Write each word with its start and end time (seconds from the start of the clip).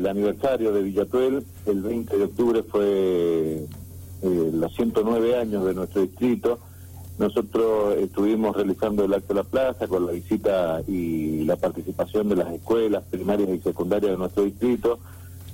el 0.00 0.06
aniversario 0.06 0.72
de 0.72 0.82
Villatuel, 0.82 1.44
el 1.66 1.82
20 1.82 2.16
de 2.16 2.24
octubre 2.24 2.62
fue 2.62 3.66
eh, 4.22 4.50
los 4.52 4.74
109 4.74 5.36
años 5.36 5.64
de 5.66 5.74
nuestro 5.74 6.00
distrito. 6.00 6.58
Nosotros 7.18 7.96
estuvimos 7.98 8.56
realizando 8.56 9.04
el 9.04 9.12
acto 9.12 9.34
de 9.34 9.42
la 9.42 9.44
plaza 9.44 9.86
con 9.88 10.06
la 10.06 10.12
visita 10.12 10.80
y 10.88 11.44
la 11.44 11.56
participación 11.56 12.30
de 12.30 12.36
las 12.36 12.50
escuelas 12.50 13.04
primarias 13.10 13.50
y 13.50 13.58
secundarias 13.58 14.12
de 14.12 14.16
nuestro 14.16 14.44
distrito, 14.44 14.98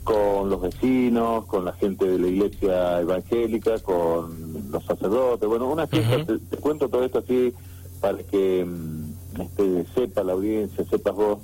con 0.05 0.49
los 0.49 0.61
vecinos, 0.61 1.45
con 1.47 1.65
la 1.65 1.73
gente 1.73 2.07
de 2.07 2.17
la 2.17 2.29
iglesia 2.29 3.01
evangélica, 3.01 3.81
con 3.81 4.71
los 4.71 4.85
sacerdotes. 4.85 5.49
Bueno, 5.49 5.69
una 5.69 5.89
fiesta, 5.89 6.25
te, 6.25 6.57
cuento 6.59 6.89
todo 6.89 7.05
esto 7.05 7.19
así 7.19 7.53
para 8.01 8.19
que 8.19 8.65
mm, 8.65 9.41
este, 9.41 9.87
sepa 9.93 10.23
la 10.23 10.35
audiencia, 10.35 10.85
sepas 10.85 11.17
vos 11.17 11.39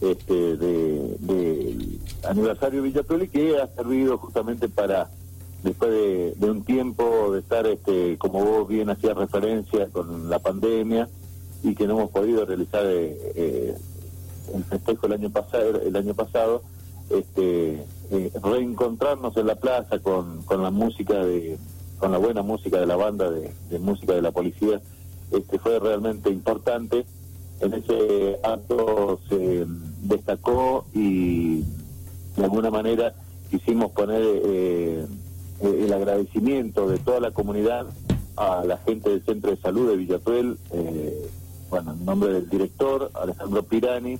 este, 0.00 0.56
de, 0.56 1.16
de 1.18 1.98
aniversario 2.28 2.82
Villatuel 2.82 3.24
y 3.24 3.28
que 3.28 3.58
ha 3.58 3.66
servido 3.68 4.18
justamente 4.18 4.68
para 4.68 5.10
después 5.62 5.90
de, 5.90 6.50
un 6.50 6.64
tiempo 6.64 7.32
de 7.32 7.40
estar, 7.40 7.66
este, 7.66 8.16
como 8.18 8.44
vos 8.44 8.68
bien 8.68 8.90
hacías 8.90 9.16
referencia, 9.16 9.86
con 9.88 10.30
la 10.30 10.38
pandemia 10.38 11.08
y 11.62 11.74
que 11.74 11.86
no 11.86 11.98
hemos 11.98 12.10
podido 12.10 12.46
realizar 12.46 12.84
eh, 12.86 13.16
eh, 13.34 13.76
el 14.54 14.64
festejo 14.64 15.06
el 15.06 15.12
año 15.12 15.30
pasado, 15.30 15.80
el 15.82 15.94
año 15.94 16.14
pasado, 16.14 16.62
este, 17.10 17.84
eh, 18.10 18.32
reencontrarnos 18.42 19.36
en 19.36 19.46
la 19.46 19.56
plaza 19.56 19.98
con, 19.98 20.42
con 20.42 20.62
la 20.62 20.70
música 20.70 21.24
de, 21.24 21.58
con 21.98 22.12
la 22.12 22.18
buena 22.18 22.42
música 22.42 22.80
de 22.80 22.86
la 22.86 22.96
banda 22.96 23.30
de, 23.30 23.52
de 23.68 23.78
música 23.78 24.14
de 24.14 24.22
la 24.22 24.30
policía, 24.30 24.80
este, 25.30 25.58
fue 25.58 25.78
realmente 25.78 26.30
importante. 26.30 27.04
En 27.60 27.74
ese 27.74 28.38
acto 28.42 29.20
se 29.28 29.66
destacó 30.02 30.86
y 30.94 31.60
de 32.36 32.44
alguna 32.44 32.70
manera 32.70 33.14
quisimos 33.50 33.90
poner 33.92 34.22
eh, 34.22 35.06
eh, 35.62 35.84
el 35.84 35.92
agradecimiento 35.92 36.88
de 36.88 36.98
toda 36.98 37.20
la 37.20 37.30
comunidad 37.32 37.86
a 38.36 38.64
la 38.64 38.78
gente 38.78 39.10
del 39.10 39.22
Centro 39.24 39.50
de 39.50 39.56
Salud 39.58 39.90
de 39.90 39.96
Villatuel, 39.96 40.58
eh, 40.72 41.28
bueno, 41.68 41.92
en 41.92 42.04
nombre 42.04 42.32
del 42.32 42.48
director, 42.48 43.10
Alejandro 43.14 43.62
Pirani, 43.62 44.18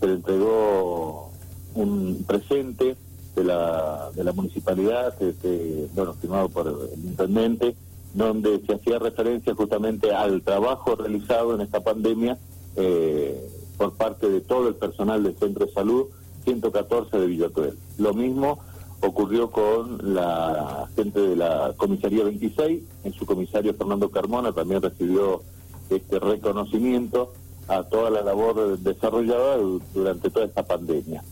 se 0.00 0.06
le 0.06 0.14
entregó 0.14 1.30
un 1.74 2.24
presente 2.26 2.96
de 3.36 3.44
la, 3.44 4.10
de 4.14 4.24
la 4.24 4.32
municipalidad, 4.32 5.14
este, 5.22 5.88
bueno, 5.94 6.14
firmado 6.14 6.48
por 6.48 6.66
el 6.66 7.04
intendente, 7.04 7.74
donde 8.14 8.60
se 8.66 8.74
hacía 8.74 8.98
referencia 8.98 9.54
justamente 9.54 10.12
al 10.12 10.42
trabajo 10.42 10.96
realizado 10.96 11.54
en 11.54 11.60
esta 11.60 11.80
pandemia 11.80 12.38
eh, 12.76 13.48
por 13.78 13.94
parte 13.94 14.28
de 14.28 14.40
todo 14.40 14.68
el 14.68 14.74
personal 14.74 15.22
del 15.22 15.38
Centro 15.38 15.64
de 15.64 15.72
Salud 15.72 16.06
114 16.44 17.18
de 17.18 17.26
Villatuel. 17.26 17.78
Lo 17.96 18.12
mismo 18.12 18.58
ocurrió 19.00 19.50
con 19.50 20.14
la 20.14 20.88
gente 20.96 21.20
de 21.20 21.36
la 21.36 21.72
comisaría 21.76 22.24
26, 22.24 22.82
en 23.04 23.12
su 23.12 23.24
comisario 23.24 23.72
Fernando 23.74 24.10
Carmona 24.10 24.52
también 24.52 24.82
recibió 24.82 25.42
este 25.88 26.18
reconocimiento 26.18 27.32
a 27.68 27.84
toda 27.84 28.10
la 28.10 28.22
labor 28.22 28.78
desarrollada 28.78 29.58
durante 29.94 30.30
toda 30.30 30.46
esta 30.46 30.64
pandemia. 30.64 31.22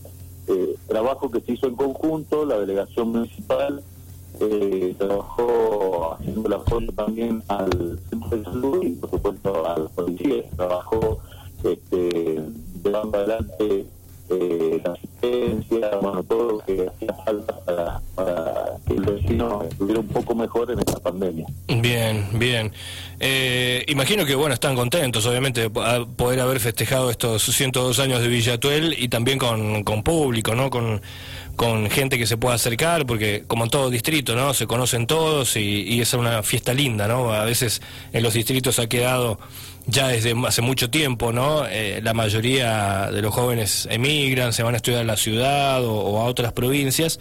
Eh, 0.49 0.77
trabajo 0.87 1.31
que 1.31 1.41
se 1.41 1.53
hizo 1.53 1.67
en 1.67 1.75
conjunto, 1.75 2.45
la 2.45 2.59
delegación 2.61 3.11
municipal 3.11 3.83
eh, 4.39 4.95
trabajó 4.99 6.15
haciendo 6.15 6.47
el 6.47 6.53
apoyo 6.53 6.93
también 6.93 7.43
al 7.49 7.99
centro 8.11 8.37
de 8.37 8.45
salud 8.45 8.83
y 8.85 8.91
por 8.91 9.11
supuesto 9.11 9.67
a 9.67 9.79
la 9.79 9.89
policía, 9.89 10.45
trabajó 10.55 11.19
este, 11.73 12.41
llevando 12.85 13.19
adelante 13.19 13.87
eh, 14.29 14.81
la 14.85 14.93
asistencia, 14.93 15.97
bueno, 16.01 16.23
todo 16.25 16.53
lo 16.53 16.59
que 16.59 16.89
hacía 16.89 17.13
falta 17.25 17.61
para, 17.65 18.01
que 18.87 18.95
el 18.95 19.01
vecino 19.03 19.63
estuviera 19.63 20.01
un 20.01 20.09
poco 20.09 20.35
mejor 20.35 20.71
en 20.73 20.81
esta 20.81 20.99
pandemia. 20.99 21.47
Bien, 21.69 22.27
bien. 22.35 22.73
Eh, 23.21 23.85
imagino 23.87 24.27
que, 24.27 24.35
bueno, 24.35 24.55
están 24.55 24.75
contentos, 24.75 25.25
obviamente, 25.27 25.69
de 25.69 25.71
poder 25.71 26.41
haber 26.41 26.59
festejado 26.59 27.11
estos 27.11 27.43
102 27.45 27.99
años 28.01 28.21
de 28.21 28.29
Villatuel 28.29 28.97
y 28.99 29.09
también 29.09 29.39
con, 29.39 29.85
con 29.85 30.03
público, 30.03 30.55
¿no? 30.55 30.71
Con, 30.71 31.01
con 31.57 31.91
gente 31.91 32.19
que 32.19 32.27
se 32.27 32.37
pueda 32.37 32.55
acercar, 32.55 33.07
porque 33.07 33.45
como 33.47 33.65
en 33.65 33.71
todo 33.71 33.91
distrito, 33.91 34.37
¿no? 34.37 34.53
Se 34.53 34.67
conocen 34.67 35.07
todos 35.07 35.57
y, 35.57 36.01
es 36.01 36.13
una 36.13 36.43
fiesta 36.43 36.75
linda, 36.75 37.09
¿no? 37.09 37.33
A 37.33 37.45
veces 37.45 37.81
en 38.13 38.23
los 38.23 38.35
distritos 38.35 38.79
ha 38.79 38.87
quedado 38.87 39.39
ya 39.87 40.09
desde 40.09 40.35
hace 40.47 40.63
mucho 40.63 40.91
tiempo, 40.91 41.33
¿no? 41.33 41.67
Eh, 41.67 42.01
la 42.03 42.13
mayoría 42.13 43.11
de 43.11 43.23
los 43.23 43.35
jóvenes 43.35 43.89
emigran, 43.91 44.53
se 44.53 44.63
van 44.63 44.75
a 44.75 44.77
estudiar 44.77 45.01
a 45.01 45.05
la 45.05 45.17
ciudad 45.17 45.83
o, 45.85 46.21
a 46.21 46.25
otras 46.25 46.53
provincias. 46.53 47.19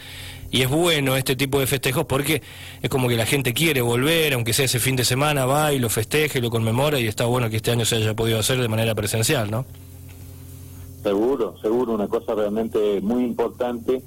Y 0.52 0.62
es 0.62 0.70
bueno 0.70 1.16
este 1.16 1.36
tipo 1.36 1.60
de 1.60 1.68
festejos 1.68 2.06
porque 2.06 2.42
es 2.82 2.90
como 2.90 3.08
que 3.08 3.16
la 3.16 3.26
gente 3.26 3.54
quiere 3.54 3.82
volver, 3.82 4.34
aunque 4.34 4.54
sea 4.54 4.66
ese 4.66 4.80
fin 4.80 4.96
de 4.96 5.06
semana, 5.06 5.46
va 5.46 5.74
y 5.74 5.80
lo 5.80 5.90
festeja 5.90 6.38
y 6.38 6.42
lo 6.42 6.50
conmemora 6.50 7.00
y 7.00 7.08
está 7.08 7.26
bueno 7.26 7.50
que 7.50 7.58
este 7.58 7.72
año 7.72 7.86
se 7.86 7.96
haya 7.96 8.14
podido 8.14 8.40
hacer 8.40 8.62
de 8.62 8.68
manera 8.68 8.94
presencial, 8.96 9.50
¿no? 9.50 9.66
Seguro, 11.04 11.56
seguro, 11.62 11.94
una 11.94 12.08
cosa 12.08 12.34
realmente 12.34 13.00
muy 13.02 13.24
importante 13.24 14.02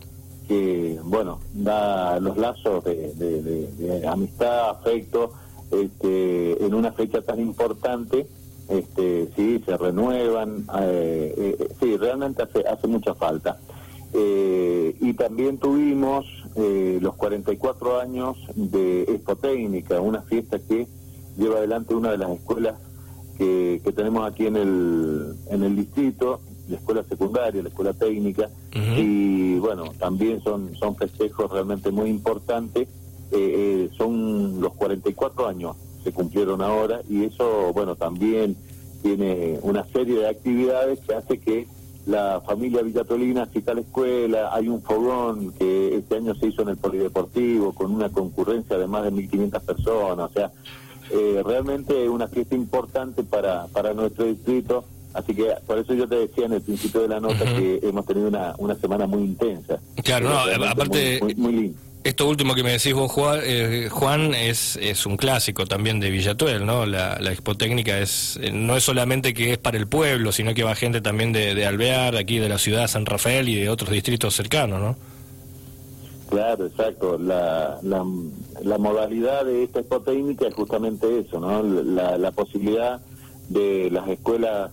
que, 0.48 0.98
bueno, 1.04 1.40
da 1.52 2.18
los 2.18 2.36
lazos 2.38 2.82
de, 2.84 4.04
amistad, 4.10 4.70
afecto, 4.70 5.32
este, 5.70 6.64
en 6.64 6.74
una 6.74 6.90
fecha 6.92 7.20
tan 7.20 7.38
importante 7.38 8.26
este, 8.68 9.30
sí, 9.34 9.62
se 9.64 9.76
renuevan, 9.76 10.66
eh, 10.80 11.56
eh, 11.58 11.68
sí, 11.80 11.96
realmente 11.96 12.42
hace, 12.42 12.66
hace 12.68 12.86
mucha 12.86 13.14
falta. 13.14 13.58
Eh, 14.12 14.96
y 15.00 15.12
también 15.14 15.58
tuvimos 15.58 16.26
los 17.00 17.14
44 17.14 18.00
años 18.00 18.36
de 18.56 19.02
Expotécnica, 19.02 20.00
una 20.00 20.22
fiesta 20.22 20.58
que 20.58 20.88
lleva 21.36 21.58
adelante 21.58 21.94
una 21.94 22.10
de 22.10 22.18
las 22.18 22.30
escuelas 22.30 22.74
que, 23.36 23.80
que 23.84 23.92
tenemos 23.92 24.28
aquí 24.28 24.46
en 24.46 24.56
el, 24.56 25.36
en 25.50 25.62
el 25.62 25.76
distrito, 25.76 26.40
la 26.68 26.76
escuela 26.76 27.02
secundaria, 27.08 27.62
la 27.62 27.68
escuela 27.68 27.92
técnica, 27.92 28.50
y 28.72 29.58
bueno, 29.58 29.92
también 29.98 30.42
son, 30.42 30.74
son 30.76 30.96
festejos 30.96 31.50
realmente 31.50 31.90
muy 31.90 32.10
importantes, 32.10 32.88
son 33.96 34.60
los 34.60 34.74
44 34.74 35.48
años 35.48 35.76
se 36.02 36.12
cumplieron 36.12 36.62
ahora 36.62 37.00
y 37.08 37.24
eso, 37.24 37.72
bueno, 37.72 37.96
también 37.96 38.56
tiene 39.02 39.58
una 39.62 39.84
serie 39.84 40.20
de 40.20 40.28
actividades 40.28 41.00
que 41.00 41.14
hace 41.14 41.38
que 41.38 41.66
la 42.06 42.40
familia 42.40 42.82
Villatolina 42.82 43.42
asista 43.42 43.72
a 43.72 43.74
la 43.74 43.82
escuela, 43.82 44.50
hay 44.54 44.68
un 44.68 44.80
fogón 44.82 45.52
que 45.52 45.96
este 45.96 46.16
año 46.16 46.34
se 46.34 46.46
hizo 46.46 46.62
en 46.62 46.70
el 46.70 46.76
Polideportivo 46.78 47.74
con 47.74 47.92
una 47.92 48.08
concurrencia 48.08 48.78
de 48.78 48.86
más 48.86 49.04
de 49.04 49.12
1.500 49.12 49.60
personas, 49.60 50.30
o 50.30 50.32
sea, 50.32 50.50
eh, 51.10 51.42
realmente 51.44 52.08
una 52.08 52.28
fiesta 52.28 52.54
importante 52.54 53.24
para, 53.24 53.66
para 53.68 53.92
nuestro 53.92 54.24
distrito, 54.24 54.84
así 55.18 55.34
que 55.34 55.52
por 55.66 55.78
eso 55.78 55.94
yo 55.94 56.08
te 56.08 56.16
decía 56.16 56.46
en 56.46 56.54
el 56.54 56.62
principio 56.62 57.02
de 57.02 57.08
la 57.08 57.20
nota 57.20 57.44
que 57.44 57.80
hemos 57.82 58.06
tenido 58.06 58.28
una, 58.28 58.54
una 58.58 58.74
semana 58.74 59.06
muy 59.06 59.22
intensa. 59.22 59.78
Claro, 60.02 60.28
no, 60.28 60.64
aparte... 60.64 61.20
muy, 61.22 61.34
muy 61.34 61.74
esto 62.04 62.28
último 62.28 62.54
que 62.54 62.62
me 62.62 62.72
decís 62.72 62.94
vos, 62.94 63.12
eh, 63.42 63.88
Juan, 63.90 64.32
es, 64.32 64.76
es 64.76 65.04
un 65.04 65.16
clásico 65.16 65.66
también 65.66 66.00
de 66.00 66.10
Villatuel, 66.10 66.64
¿no? 66.64 66.86
La, 66.86 67.18
la 67.20 67.32
expotécnica 67.32 67.98
es, 67.98 68.38
eh, 68.40 68.50
no 68.52 68.76
es 68.76 68.84
solamente 68.84 69.34
que 69.34 69.52
es 69.52 69.58
para 69.58 69.76
el 69.76 69.88
pueblo, 69.88 70.32
sino 70.32 70.54
que 70.54 70.62
va 70.62 70.74
gente 70.74 71.00
también 71.00 71.32
de, 71.32 71.54
de 71.54 71.66
Alvear, 71.66 72.16
aquí 72.16 72.38
de 72.38 72.48
la 72.48 72.58
ciudad 72.58 72.82
de 72.82 72.88
San 72.88 73.04
Rafael 73.04 73.48
y 73.48 73.56
de 73.56 73.68
otros 73.68 73.90
distritos 73.90 74.34
cercanos, 74.34 74.80
¿no? 74.80 74.96
Claro, 76.30 76.66
exacto. 76.66 77.18
La, 77.18 77.78
la, 77.82 78.78
modalidad 78.78 79.44
de 79.44 79.64
esta 79.64 79.80
expotécnica 79.80 80.46
es 80.46 80.54
justamente 80.54 81.18
eso, 81.18 81.40
¿no? 81.40 81.62
La, 81.62 82.16
la 82.16 82.30
posibilidad 82.30 83.00
de 83.48 83.90
las 83.90 84.08
escuelas 84.08 84.70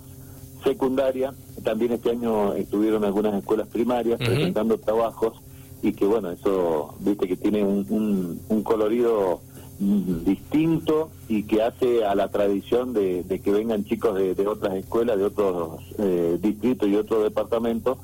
secundarias, 0.65 1.33
también 1.63 1.93
este 1.93 2.11
año 2.11 2.53
estuvieron 2.53 3.05
algunas 3.05 3.33
escuelas 3.35 3.67
primarias 3.67 4.19
presentando 4.19 4.77
trabajos 4.77 5.33
y 5.81 5.93
que 5.93 6.05
bueno, 6.05 6.31
eso, 6.31 6.95
viste 6.99 7.28
que 7.28 7.37
tiene 7.37 7.63
un, 7.63 8.41
un, 8.49 8.63
colorido 8.63 9.41
distinto 9.78 11.11
y 11.28 11.43
que 11.43 11.61
hace 11.61 12.05
a 12.05 12.16
la 12.16 12.29
tradición 12.29 12.93
de, 12.93 13.23
que 13.43 13.51
vengan 13.51 13.85
chicos 13.85 14.16
de, 14.16 14.47
otras 14.47 14.75
escuelas, 14.75 15.17
de 15.17 15.25
otros 15.25 15.81
eh, 15.99 16.37
distritos 16.41 16.90
y 16.90 16.95
otros 16.95 17.23
departamentos 17.23 17.97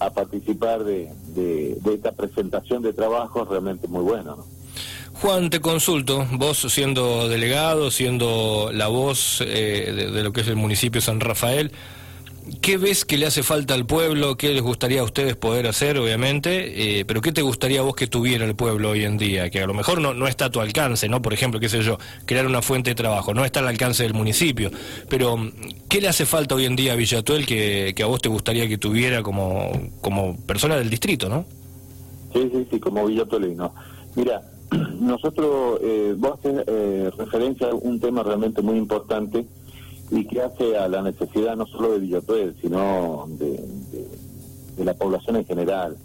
a 0.00 0.10
participar 0.10 0.84
de, 0.84 1.12
de, 1.34 1.94
esta 1.94 2.12
presentación 2.12 2.82
de 2.82 2.92
trabajo 2.92 3.44
realmente 3.44 3.88
muy 3.88 4.02
bueno. 4.02 4.44
Juan, 5.14 5.50
te 5.50 5.60
consulto, 5.60 6.26
vos 6.32 6.58
siendo 6.68 7.28
delegado, 7.28 7.90
siendo 7.90 8.70
la 8.72 8.86
voz 8.86 9.40
eh, 9.40 10.10
de, 10.12 10.22
lo 10.22 10.32
que 10.32 10.42
es 10.42 10.48
el 10.48 10.56
municipio 10.56 11.00
de 11.00 11.06
San 11.06 11.18
Rafael, 11.18 11.72
¿Qué 12.60 12.78
ves 12.78 13.04
que 13.04 13.18
le 13.18 13.26
hace 13.26 13.42
falta 13.42 13.74
al 13.74 13.86
pueblo? 13.86 14.36
¿Qué 14.36 14.52
les 14.52 14.62
gustaría 14.62 15.00
a 15.00 15.04
ustedes 15.04 15.36
poder 15.36 15.66
hacer, 15.66 15.98
obviamente? 15.98 17.00
Eh, 17.00 17.04
pero 17.04 17.20
¿qué 17.20 17.32
te 17.32 17.42
gustaría 17.42 17.82
vos 17.82 17.94
que 17.94 18.06
tuviera 18.06 18.44
el 18.44 18.54
pueblo 18.54 18.90
hoy 18.90 19.04
en 19.04 19.18
día? 19.18 19.50
Que 19.50 19.62
a 19.62 19.66
lo 19.66 19.74
mejor 19.74 20.00
no, 20.00 20.14
no 20.14 20.26
está 20.26 20.46
a 20.46 20.50
tu 20.50 20.60
alcance, 20.60 21.08
¿no? 21.08 21.22
Por 21.22 21.32
ejemplo, 21.32 21.60
qué 21.60 21.68
sé 21.68 21.82
yo, 21.82 21.98
crear 22.26 22.46
una 22.46 22.62
fuente 22.62 22.90
de 22.90 22.94
trabajo, 22.94 23.34
no 23.34 23.44
está 23.44 23.60
al 23.60 23.68
alcance 23.68 24.02
del 24.02 24.14
municipio. 24.14 24.70
Pero, 25.08 25.36
¿qué 25.88 26.00
le 26.00 26.08
hace 26.08 26.26
falta 26.26 26.54
hoy 26.54 26.64
en 26.64 26.76
día 26.76 26.92
a 26.92 26.96
Villatuel 26.96 27.46
que, 27.46 27.92
que 27.94 28.02
a 28.02 28.06
vos 28.06 28.22
te 28.22 28.28
gustaría 28.28 28.68
que 28.68 28.78
tuviera 28.78 29.22
como, 29.22 29.70
como 30.00 30.36
persona 30.46 30.76
del 30.76 30.90
distrito, 30.90 31.28
¿no? 31.28 31.44
Sí, 32.32 32.50
sí, 32.52 32.66
sí, 32.70 32.80
como 32.80 33.06
Villatuelino. 33.06 33.74
Mira, 34.14 34.42
nosotros, 35.00 35.80
eh, 35.82 36.14
vos 36.16 36.38
haces 36.38 36.64
eh, 36.66 37.10
referencia 37.16 37.68
a 37.68 37.74
un 37.74 38.00
tema 38.00 38.22
realmente 38.22 38.62
muy 38.62 38.76
importante 38.76 39.46
y 40.10 40.24
que 40.26 40.40
hace 40.42 40.76
a 40.76 40.88
la 40.88 41.02
necesidad 41.02 41.56
no 41.56 41.66
solo 41.66 41.92
de 41.92 41.98
Villatuel, 41.98 42.56
sino 42.60 43.26
de, 43.38 43.64
la 44.78 44.94
población 44.94 45.36
en 45.36 45.44
general. 45.44 45.96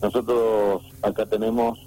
Nosotros 0.00 0.82
acá 1.02 1.26
tenemos 1.26 1.78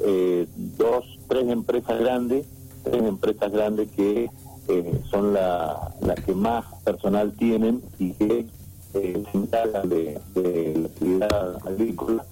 eh, 0.00 0.46
dos, 0.76 1.04
tres 1.28 1.48
empresas 1.48 1.98
grandes, 2.00 2.46
tres 2.82 3.02
empresas 3.02 3.52
grandes 3.52 3.88
que 3.92 4.28
eh, 4.68 5.00
son 5.10 5.32
las 5.32 6.20
que 6.24 6.34
más 6.34 6.64
personal 6.84 7.32
tienen 7.32 7.82
y 7.98 8.12
que 8.12 8.46
eh, 8.94 9.22
se 9.30 9.38
encargan 9.38 9.88
de, 9.88 10.18
de 10.34 10.74
la 10.76 10.86
actividad 10.86 11.66
agrícola. 11.66 12.24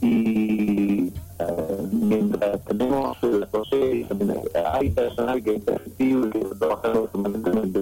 Y 0.00 0.47
mientras 2.08 2.64
tenemos 2.64 3.16
la 3.22 4.74
hay 4.74 4.90
personal 4.90 5.42
que 5.42 5.56
es 5.56 5.68
efectivo 5.68 6.26
y 6.26 6.30
que 6.30 6.38
trabaja 6.58 6.92
permanentemente. 7.12 7.80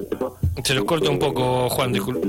Se 0.63 0.75
nos 0.75 0.85
corta 0.85 1.11
un 1.11 1.19
poco, 1.19 1.69
Juan, 1.71 1.93
disculpe. 1.93 2.29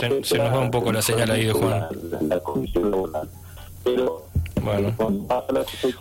Se, 0.00 0.24
se, 0.24 0.38
nos 0.38 0.52
va 0.52 0.60
un 0.60 0.70
poco 0.70 0.92
la 0.92 1.02
señal 1.02 1.30
ahí 1.30 1.46
de 1.46 1.52
Juan. 1.52 1.86
La, 2.28 2.40
comisión 2.40 2.90
laboral. 2.90 3.28
Pero 3.84 4.26
bueno. 4.62 4.94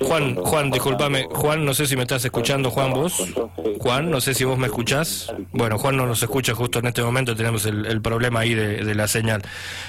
Juan, 0.08 0.36
Juan, 0.36 0.72
discúlpame. 0.72 1.28
Juan, 1.32 1.66
no 1.66 1.74
sé 1.74 1.86
si 1.86 1.96
me 1.96 2.04
estás 2.04 2.24
escuchando, 2.24 2.72
Juan, 2.72 2.94
vos. 2.94 3.26
Juan, 3.80 4.10
no 4.10 4.22
sé 4.22 4.34
si 4.34 4.44
vos 4.46 4.58
me 4.58 4.68
escuchás. 4.68 5.34
Bueno, 5.52 5.78
Juan 5.78 5.98
no 5.98 6.06
nos 6.06 6.22
escucha 6.24 6.54
justo 6.54 6.80
en 6.80 6.88
este 6.88 7.02
momento, 7.02 7.36
tenemos 7.36 7.66
el, 7.66 7.86
el 7.86 8.02
problema 8.02 8.42
ahí 8.42 8.54
de, 8.54 8.84
de 8.84 8.96
la 8.96 9.08
señal. 9.08 9.42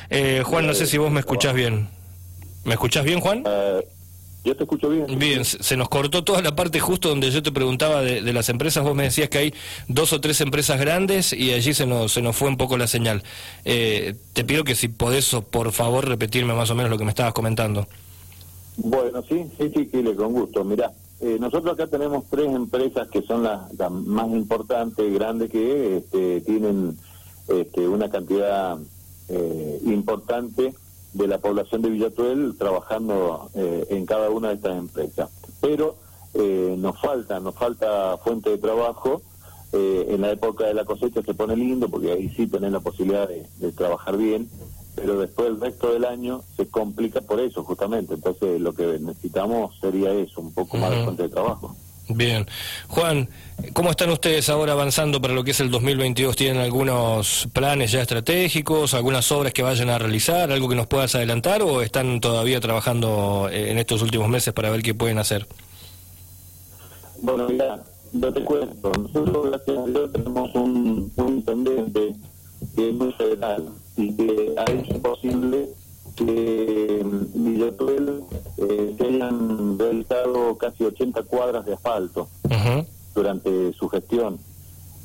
Eh, 0.09 0.43
Juan, 0.45 0.67
no 0.67 0.75
sé 0.75 0.87
si 0.87 0.99
vos 0.99 1.11
me 1.11 1.21
escuchás 1.21 1.55
bien. 1.55 1.89
¿Me 2.65 2.75
escuchás 2.75 3.05
bien, 3.05 3.21
Juan? 3.21 3.45
Yo 4.43 4.57
te 4.57 4.65
escucho 4.65 4.89
bien. 4.89 5.19
Bien, 5.19 5.45
se 5.45 5.77
nos 5.77 5.91
cortó 5.91 6.25
toda 6.25 6.41
la 6.41 6.57
parte 6.57 6.81
justo 6.81 7.11
donde 7.11 7.31
yo 7.31 7.43
te 7.43 7.53
preguntaba 7.53 8.01
de, 8.01 8.33
las 8.33 8.49
empresas. 8.49 8.83
Vos 8.83 8.95
me 8.95 9.03
decías 9.03 9.29
que 9.29 9.39
hay 9.39 9.55
dos 9.87 10.15
o 10.15 10.21
tres 10.21 10.41
empresas 10.41 10.81
grandes 10.81 11.35
y 11.35 11.53
allí 11.53 11.75
se 11.75 11.87
nos, 11.87 12.13
se 12.13 12.23
nos 12.23 12.37
fue 12.37 12.49
un 12.49 12.57
poco 12.57 12.79
la 12.79 12.87
señal. 12.87 13.23
Eh, 13.67 14.15
te 14.33 14.45
pido 14.45 14.65
que 14.65 14.75
si 14.75 14.89
podés, 14.89 15.37
por 15.51 15.73
favor, 15.73 16.09
repetirme 16.09 16.55
más 16.55 16.71
o 16.71 16.75
menos 16.75 16.91
lo 16.91 16.97
que 16.97 17.05
me 17.05 17.11
estabas 17.11 17.35
comentando. 17.35 17.87
Bueno, 18.79 19.23
sí, 19.29 19.45
sí, 19.59 19.71
sí, 19.75 19.87
Kile, 19.87 20.15
con 20.15 20.33
gusto. 20.33 20.65
Mirá, 20.65 20.91
eh, 21.21 21.37
nosotros 21.39 21.75
acá 21.75 21.87
tenemos 21.87 22.25
tres 22.31 22.47
empresas 22.47 23.09
que 23.09 23.21
son 23.21 23.43
las, 23.43 23.61
más 23.91 24.31
importantes, 24.31 25.13
grandes, 25.13 25.51
que 25.51 25.99
este, 25.99 26.41
tienen 26.41 26.97
este, 27.47 27.87
una 27.87 28.09
cantidad 28.09 28.79
eh, 29.29 29.81
importante 29.85 30.73
de 31.13 31.27
la 31.27 31.39
población 31.39 31.83
de 31.83 31.91
Villatuel 31.91 32.55
trabajando 32.59 33.51
eh, 33.55 33.87
en 33.91 34.07
cada 34.07 34.31
una 34.31 34.49
de 34.49 34.55
estas 34.55 34.79
empresas. 34.79 35.31
Pero 35.61 35.97
eh, 36.35 36.77
nos 36.79 37.01
falta, 37.01 37.41
nos 37.41 37.55
falta 37.55 38.17
fuente 38.19 38.51
de 38.51 38.59
trabajo. 38.59 39.23
Eh, 39.73 40.07
en 40.11 40.21
la 40.21 40.33
época 40.33 40.67
de 40.67 40.75
la 40.75 40.85
cosecha 40.85 41.23
se 41.23 41.35
pone 41.35 41.55
lindo 41.55 41.89
porque 41.89 42.11
ahí 42.11 42.29
sí 42.31 42.49
tenés 42.49 42.73
la 42.73 42.81
posibilidad 42.81 43.29
de, 43.29 43.71
trabajar 43.71 44.17
bien, 44.17 44.51
pero 44.97 45.21
después 45.21 45.47
el 45.47 45.61
resto 45.61 45.93
del 45.93 46.05
año 46.05 46.43
se 46.57 46.67
complica 46.69 47.21
por 47.21 47.41
eso 47.41 47.63
justamente. 47.63 48.15
Entonces 48.15 48.61
lo 48.61 48.75
que 48.75 48.99
necesitamos 48.99 49.79
sería 49.81 50.13
eso, 50.13 50.41
un 50.41 50.53
poco 50.53 50.77
más 50.77 50.91
de 50.91 51.05
fuente 51.05 51.23
de 51.25 51.29
trabajo. 51.29 51.77
Bien. 52.17 52.47
Juan, 52.89 53.29
¿cómo 53.73 53.91
están 53.91 54.11
ustedes 54.11 54.49
ahora 54.49 54.73
avanzando 54.73 55.21
para 55.21 55.35
lo 55.35 55.45
que 55.45 55.53
es 55.53 55.61
el 55.61 55.71
2022? 55.71 56.37
¿Tienen 56.37 56.63
algunos 56.63 57.49
planes 57.53 57.93
ya 57.93 58.01
estratégicos, 58.01 58.95
algunas 58.95 59.31
obras 59.33 59.53
que 59.53 59.63
vayan 59.63 59.91
a 59.91 59.99
realizar, 59.99 60.51
algo 60.51 60.69
que 60.69 60.75
nos 60.75 60.87
puedas 60.87 61.15
adelantar 61.15 61.63
o 61.63 61.83
están 61.83 62.21
todavía 62.21 62.61
trabajando 62.61 63.49
en 63.53 63.79
estos 63.79 64.03
últimos 64.03 64.29
meses 64.29 64.53
para 64.53 64.71
ver 64.71 64.83
qué 64.83 64.95
pueden 64.95 65.19
hacer? 65.19 65.47
Bueno, 67.23 67.49
mira, 67.49 67.83
yo 68.13 68.33
te 68.33 68.43
cuento. 68.43 68.93
Nosotros, 68.93 69.61
tenemos 70.13 70.55
un, 70.55 71.13
intendente 71.17 72.15
que 72.75 72.89
es 72.89 72.95
muy 72.95 73.13
federal 73.13 73.69
y 73.97 74.17
que 74.17 74.55
ha 74.57 74.71
hecho 74.71 75.03
posible 75.03 75.69
que 76.17 77.05
Villatuel 77.35 78.23
eh, 78.57 78.95
se 78.99 79.05
hayan 79.05 79.70
realizado 79.70 79.70
casi 80.61 80.85
80 80.85 81.23
cuadras 81.25 81.65
de 81.67 81.75
asfalto 81.75 82.29
durante 83.15 83.73
su 83.73 83.89
gestión. 83.89 84.39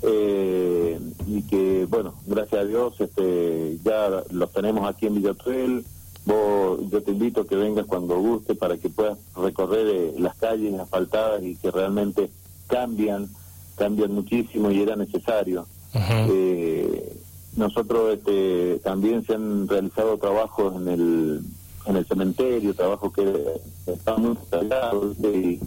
Eh, 0.04 1.00
y 1.26 1.42
que, 1.44 1.88
bueno, 1.90 2.14
gracias 2.28 2.62
a 2.62 2.66
Dios 2.66 2.94
este, 3.00 3.80
ya 3.84 4.24
los 4.30 4.52
tenemos 4.52 4.88
aquí 4.88 5.08
en 5.08 5.16
Villatuel. 5.16 5.86
Vos, 6.26 6.80
yo 6.92 7.02
te 7.02 7.12
invito 7.12 7.42
a 7.42 7.48
que 7.48 7.56
vengas 7.56 7.86
cuando 7.86 8.20
guste 8.20 8.56
para 8.56 8.78
que 8.78 8.90
puedas 8.90 9.18
recorrer 9.36 9.88
eh, 9.88 10.14
las 10.20 10.36
calles 10.36 10.80
asfaltadas 10.80 11.44
y 11.44 11.56
que 11.56 11.72
realmente 11.72 12.30
cambian, 12.68 13.30
cambian 13.78 14.12
muchísimo 14.12 14.70
y 14.72 14.82
era 14.82 14.96
necesario. 14.96 15.66
eh, 15.94 17.18
nosotros 17.56 18.14
este, 18.16 18.80
también 18.84 19.26
se 19.26 19.34
han 19.34 19.68
realizado 19.68 20.18
trabajos 20.18 20.76
en 20.76 20.88
el, 20.90 21.42
en 21.86 21.96
el 21.96 22.06
cementerio, 22.06 22.74
trabajos 22.74 23.14
que 23.14 23.62
están 23.88 24.22
muy 24.22 24.36
detallados 24.36 25.18
y, 25.20 25.60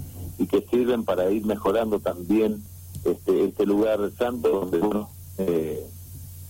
que 0.46 0.64
sirven 0.70 1.04
para 1.04 1.30
ir 1.30 1.44
mejorando 1.44 1.98
también 1.98 2.62
este, 3.04 3.44
este 3.44 3.66
lugar 3.66 4.00
santo 4.16 4.48
donde 4.48 4.78
uno 4.78 5.10
eh, 5.36 5.84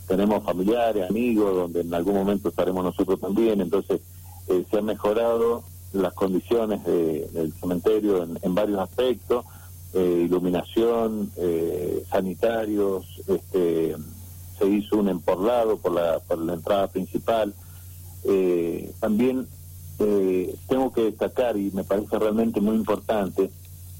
tenemos 0.06 0.44
familiares, 0.44 1.10
amigos, 1.10 1.54
donde 1.56 1.80
en 1.80 1.92
algún 1.92 2.14
momento 2.14 2.50
estaremos 2.50 2.84
nosotros 2.84 3.18
también. 3.18 3.60
Entonces, 3.60 4.00
eh, 4.46 4.64
se 4.70 4.78
han 4.78 4.84
mejorado 4.84 5.64
las 5.92 6.12
condiciones 6.12 6.84
del 6.84 7.52
cementerio 7.54 8.22
en, 8.22 8.54
varios 8.54 8.78
aspectos, 8.78 9.44
eh, 9.94 10.26
iluminación, 10.26 11.32
sanitarios, 12.08 13.04
este 13.26 13.96
se 14.58 14.68
hizo 14.68 14.98
un 14.98 15.08
emporlado 15.08 15.76
por 15.76 15.92
la, 15.92 16.18
por 16.20 16.38
la 16.38 16.54
entrada 16.54 16.88
principal. 16.88 17.54
Eh, 18.24 18.92
también 19.00 19.46
eh, 19.98 20.54
tengo 20.68 20.92
que 20.92 21.02
destacar, 21.02 21.56
y 21.56 21.70
me 21.72 21.84
parece 21.84 22.18
realmente 22.18 22.60
muy 22.60 22.76
importante, 22.76 23.50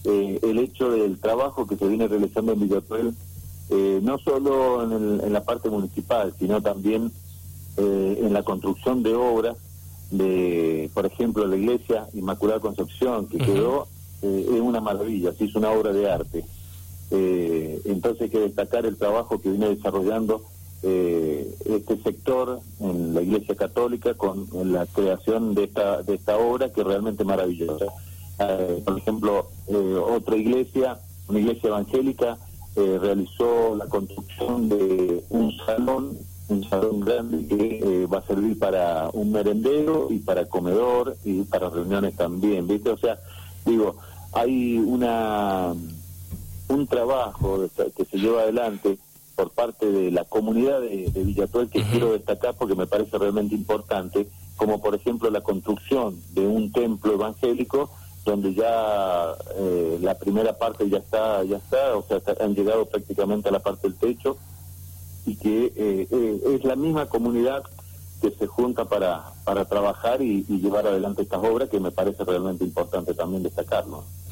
eh, 0.04 0.38
el 0.42 0.58
hecho 0.58 0.90
del 0.90 1.18
trabajo 1.18 1.66
que 1.66 1.76
se 1.76 1.88
viene 1.88 2.08
realizando 2.08 2.52
en 2.52 2.60
Villatuel, 2.60 3.14
no 4.02 4.16
solo 4.18 4.82
en, 4.82 5.30
la 5.30 5.44
parte 5.44 5.68
municipal, 5.68 6.32
sino 6.38 6.62
también 6.62 7.12
en 7.76 8.32
la 8.32 8.42
construcción 8.42 9.02
de 9.02 9.14
obras 9.14 9.58
de, 10.10 10.90
por 10.94 11.04
ejemplo, 11.04 11.46
la 11.46 11.56
iglesia 11.56 12.08
Inmaculada 12.14 12.60
Concepción, 12.60 13.26
que 13.26 13.36
quedó, 13.36 13.86
es 14.22 14.60
una 14.60 14.80
maravilla, 14.80 15.34
se 15.34 15.44
hizo 15.44 15.58
una 15.58 15.70
obra 15.70 15.92
de 15.92 16.10
arte. 16.10 16.44
Eh, 17.10 17.80
entonces 17.86 18.22
hay 18.22 18.28
que 18.28 18.40
destacar 18.40 18.84
el 18.84 18.96
trabajo 18.96 19.40
que 19.40 19.50
viene 19.50 19.68
desarrollando 19.68 20.42
eh, 20.82 21.54
este 21.64 22.00
sector 22.02 22.60
en 22.80 23.14
la 23.14 23.22
Iglesia 23.22 23.56
Católica 23.56 24.14
con 24.14 24.46
la 24.72 24.86
creación 24.86 25.54
de 25.54 25.64
esta, 25.64 26.02
de 26.02 26.14
esta 26.14 26.36
obra 26.38 26.72
que 26.72 26.82
es 26.82 26.86
realmente 26.86 27.24
maravillosa. 27.24 27.86
Eh, 28.38 28.82
por 28.84 28.98
ejemplo, 28.98 29.50
otra 30.08 30.36
iglesia, 30.36 30.98
una 31.28 31.40
iglesia 31.40 31.68
evangélica, 31.68 32.38
realizó 32.76 33.74
la 33.74 33.86
construcción 33.86 34.68
de 34.68 35.24
un 35.30 35.52
salón, 35.66 36.16
un 36.48 36.62
salón 36.68 37.00
grande 37.00 37.44
que 37.48 38.06
va 38.06 38.18
a 38.18 38.26
servir 38.28 38.56
para 38.56 39.10
un 39.12 39.32
merendero 39.32 40.06
y 40.10 40.18
para 40.18 40.44
comedor 40.44 41.16
y 41.24 41.42
para 41.42 41.70
reuniones 41.70 42.14
también, 42.14 42.68
¿viste? 42.68 42.90
O 42.90 42.96
sea, 42.96 43.18
digo, 43.66 43.96
hay 44.32 44.78
una 44.78 45.74
un 46.68 46.86
trabajo 46.86 47.64
que 47.96 48.04
se 48.04 48.18
lleva 48.18 48.42
adelante 48.42 48.98
por 49.38 49.50
parte 49.50 49.86
de 49.86 50.10
la 50.10 50.24
comunidad 50.24 50.80
de, 50.80 51.12
Villatuel 51.14 51.70
que 51.70 51.84
quiero 51.84 52.10
destacar 52.10 52.56
porque 52.56 52.74
me 52.74 52.88
parece 52.88 53.16
realmente 53.18 53.54
importante, 53.54 54.26
como 54.56 54.82
por 54.82 54.96
ejemplo 54.96 55.30
la 55.30 55.42
construcción 55.42 56.20
de 56.30 56.44
un 56.44 56.72
templo 56.72 57.12
evangélico 57.12 57.88
donde 58.24 58.52
ya 58.52 59.36
eh, 59.54 59.96
la 60.02 60.18
primera 60.18 60.58
parte 60.58 60.88
ya 60.88 60.98
está, 60.98 61.44
ya 61.44 61.58
está, 61.58 61.96
o 61.96 62.02
sea, 62.02 62.20
han 62.40 62.56
llegado 62.56 62.86
prácticamente 62.86 63.48
a 63.48 63.52
la 63.52 63.60
parte 63.60 63.86
del 63.86 63.96
techo 63.96 64.36
y 65.24 65.36
que 65.36 65.66
eh, 65.66 66.08
eh, 66.10 66.40
es 66.56 66.64
la 66.64 66.74
misma 66.74 67.06
comunidad 67.06 67.62
que 68.20 68.32
se 68.32 68.48
junta 68.48 68.86
para, 68.86 69.22
para 69.44 69.66
trabajar 69.66 70.20
y, 70.20 70.44
y 70.48 70.58
llevar 70.58 70.84
adelante 70.84 71.22
estas 71.22 71.44
obras 71.44 71.68
que 71.68 71.78
me 71.78 71.92
parece 71.92 72.24
realmente 72.24 72.64
importante 72.64 73.14
también 73.14 73.44
destacarlo. 73.44 74.02